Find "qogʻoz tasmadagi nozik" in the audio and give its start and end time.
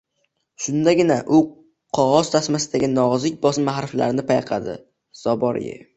1.99-3.37